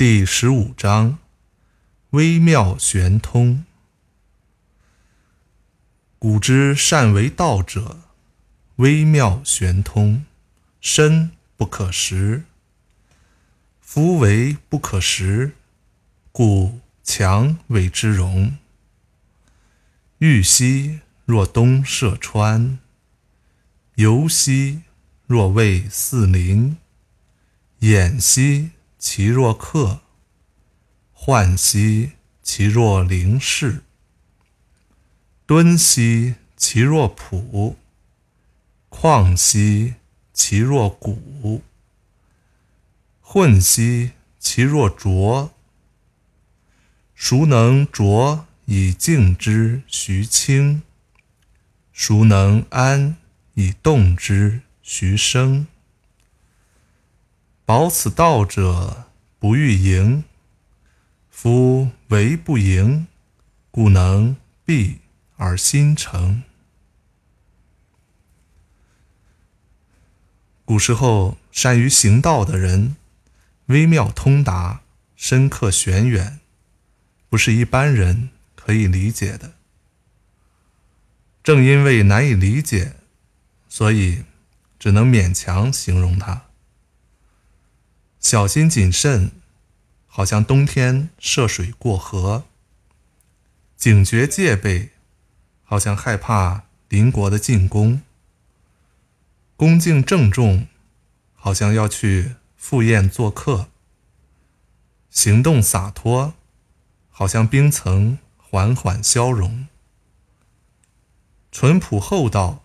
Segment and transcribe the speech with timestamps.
[0.00, 1.18] 第十五章：
[2.12, 3.66] 微妙玄通。
[6.18, 7.98] 古之善为道者，
[8.76, 10.24] 微妙玄通，
[10.80, 12.44] 深不可识。
[13.82, 15.52] 夫为不可识，
[16.32, 18.56] 故强为之容。
[20.16, 22.78] 玉兮若东涉川，
[23.96, 24.80] 游兮
[25.26, 26.78] 若畏四邻，
[27.80, 28.70] 偃兮。
[29.02, 30.02] 其若客，
[31.14, 33.80] 涣兮其若灵士；
[35.46, 37.76] 敦兮其若朴，
[38.90, 39.94] 旷兮
[40.34, 41.62] 其若谷，
[43.22, 45.50] 混兮其若浊。
[47.14, 50.82] 孰能浊以静之徐清？
[51.90, 53.16] 孰能安
[53.54, 55.66] 以动之徐生？
[57.70, 59.06] 保此道者，
[59.38, 60.24] 不欲盈。
[61.30, 63.06] 夫为不盈，
[63.70, 64.98] 故能闭
[65.36, 66.42] 而心诚。
[70.64, 72.96] 古时候，善于行道的人，
[73.66, 74.80] 微妙通达，
[75.14, 76.40] 深刻玄远，
[77.28, 79.52] 不是一般人可以理解的。
[81.44, 82.96] 正因为难以理解，
[83.68, 84.24] 所以
[84.76, 86.49] 只能勉强形容它。
[88.20, 89.32] 小心谨慎，
[90.06, 92.44] 好像冬天涉水过河；
[93.78, 94.90] 警觉戒备，
[95.64, 98.02] 好像害怕邻国的进攻；
[99.56, 100.68] 恭敬郑重，
[101.34, 103.68] 好像要去赴宴做客；
[105.08, 106.34] 行动洒脱，
[107.08, 109.64] 好像冰层缓缓消融；
[111.50, 112.62] 淳朴厚道，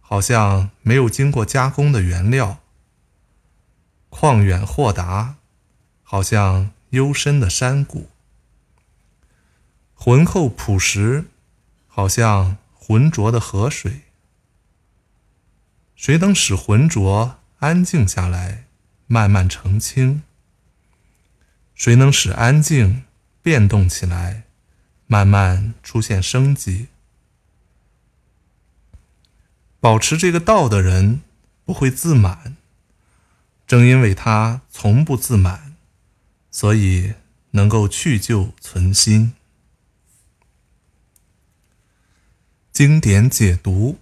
[0.00, 2.60] 好像没有经过加工的原料。
[4.18, 5.36] 旷远豁达，
[6.02, 8.08] 好像幽深的山谷；
[9.92, 11.26] 浑厚朴实，
[11.86, 14.04] 好像浑浊的河水。
[15.94, 18.64] 谁能使浑浊安静下来，
[19.06, 20.22] 慢慢澄清？
[21.74, 23.04] 谁能使安静
[23.42, 24.44] 变动起来，
[25.06, 26.88] 慢慢出现生机？
[29.78, 31.20] 保持这个道的人，
[31.66, 32.56] 不会自满。
[33.66, 35.74] 正因为他从不自满，
[36.50, 37.14] 所以
[37.50, 39.32] 能够去旧存新。
[42.72, 43.98] 经典解读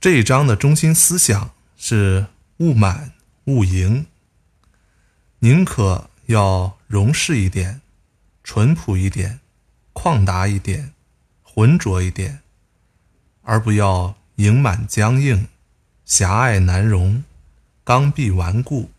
[0.00, 3.12] 这一章的中心思想是：勿满
[3.44, 4.06] 勿盈，
[5.40, 7.82] 宁可要容适一点、
[8.42, 9.40] 淳朴一点、
[9.92, 10.94] 旷达一点、
[11.42, 12.40] 浑浊一点，
[13.42, 15.48] 而不要盈满僵硬、
[16.04, 17.24] 狭隘难容。
[17.84, 18.90] 刚愎顽固，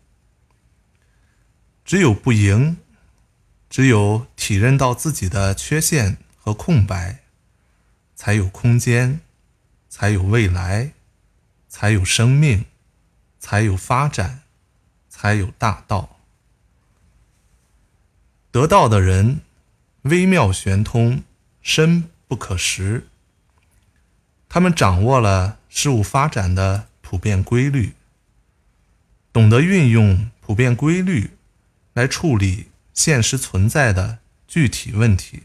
[1.86, 2.76] 只有不赢，
[3.70, 7.20] 只有体认到自己的缺陷和空白，
[8.14, 9.20] 才有空间，
[9.88, 10.92] 才有未来，
[11.66, 12.66] 才有生命，
[13.38, 14.42] 才有发展，
[15.08, 16.18] 才有大道。
[18.50, 19.40] 得道的人，
[20.02, 21.24] 微妙玄通，
[21.62, 23.08] 深不可识。
[24.48, 27.94] 他们掌握了事物发展的普遍规律。
[29.34, 31.32] 懂得运用普遍规律
[31.92, 35.42] 来处理现实存在的具体问题，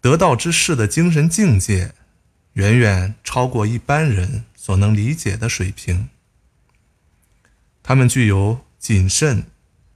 [0.00, 1.92] 得道之士的精神境界
[2.52, 6.10] 远远超过一般人所能理解的水平。
[7.82, 9.46] 他们具有谨慎、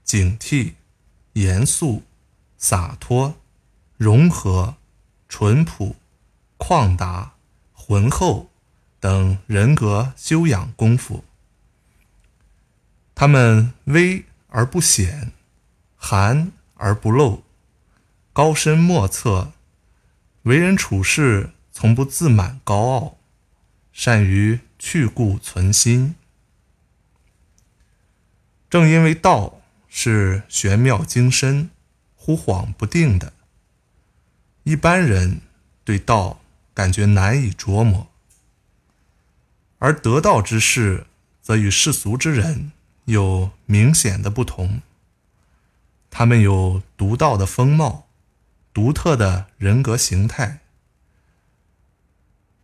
[0.02, 0.72] 警惕、
[1.34, 2.02] 严肃、
[2.56, 3.36] 洒脱、
[3.96, 4.74] 融合、
[5.28, 5.94] 淳朴、
[6.58, 7.34] 旷达、
[7.72, 8.50] 浑厚
[8.98, 11.22] 等人格修养功夫。
[13.20, 15.32] 他们微而不显，
[15.96, 17.42] 含而不露，
[18.32, 19.50] 高深莫测，
[20.42, 23.18] 为人处事从不自满高傲，
[23.92, 26.14] 善于去故存新。
[28.70, 31.70] 正因为道是玄妙精深、
[32.14, 33.32] 忽恍不定的，
[34.62, 35.40] 一般人
[35.82, 36.38] 对道
[36.72, 38.06] 感觉难以琢磨，
[39.80, 41.08] 而得道之士
[41.42, 42.70] 则与世俗之人。
[43.08, 44.82] 有明显的不同，
[46.10, 48.06] 他们有独到的风貌，
[48.74, 50.60] 独特的人格形态。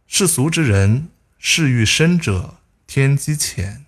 [0.07, 1.09] 世俗之人，
[1.39, 3.87] 事欲深者天机浅；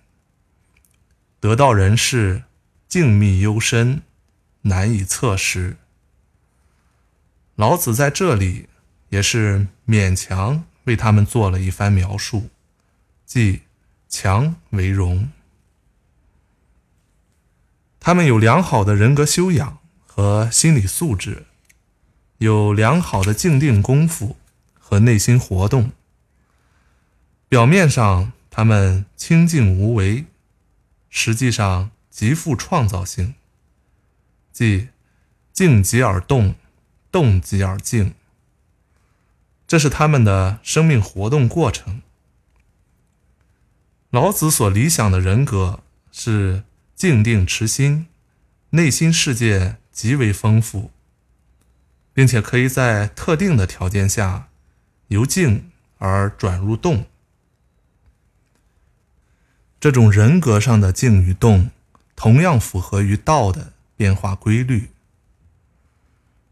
[1.39, 2.45] 得道人士，
[2.87, 4.01] 静谧幽深，
[4.61, 5.77] 难以测识。
[7.53, 8.67] 老子在这里
[9.09, 12.49] 也是勉强为他们做了一番描述，
[13.27, 13.61] 即
[14.09, 15.29] 强为荣。
[18.07, 21.45] 他们有良好的人格修养和心理素质，
[22.37, 24.37] 有良好的静定功夫
[24.79, 25.91] 和内心活动。
[27.49, 30.23] 表面上他们清静无为，
[31.09, 33.35] 实际上极富创造性，
[34.53, 34.87] 即
[35.51, 36.55] 静极而动，
[37.11, 38.13] 动极而静。
[39.67, 42.01] 这是他们的生命活动过程。
[44.11, 46.63] 老子所理想的人格是
[46.97, 48.07] 静定持心，
[48.71, 50.91] 内心世界极为丰富，
[52.13, 54.49] 并且可以在特定的条件下
[55.07, 57.05] 由静而转入动。
[59.79, 61.69] 这种人格上的静与动，
[62.17, 64.89] 同样符合于道的变化规律。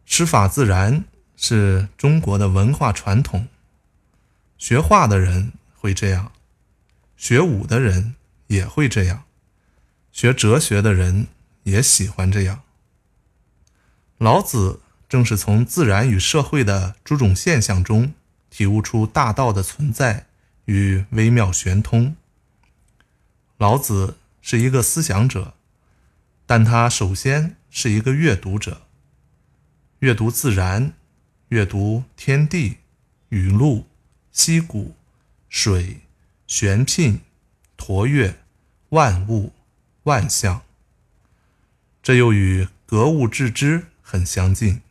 [0.06, 1.04] 师法自然。
[1.38, 3.50] 是中国的文化传统。
[4.58, 6.32] 学画的人会这样，
[7.18, 8.16] 学武的人
[8.48, 9.26] 也会这样，
[10.16, 11.28] 学哲学的人
[11.64, 12.62] 也喜欢这样。
[14.18, 14.80] 老子
[15.10, 18.14] 正是从自然与社会的诸种现象中
[18.50, 20.28] 体悟出大道的存在
[20.64, 22.16] 与微妙玄通。
[23.58, 25.54] 老子是一个思想者，
[26.46, 28.84] 但他首先是一个阅读者，
[30.00, 30.94] 阅读自然。
[31.50, 32.78] 阅读天地、
[33.30, 33.86] 雨露、
[34.32, 34.96] 溪谷、
[35.48, 36.00] 水、
[36.48, 37.20] 玄牝、
[37.78, 38.40] 驼月、
[38.90, 39.54] 万物、
[40.06, 40.62] 万象，
[42.04, 44.82] 这又与格物致知很相近。